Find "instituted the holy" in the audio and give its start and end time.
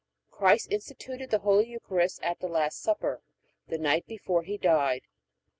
0.71-1.67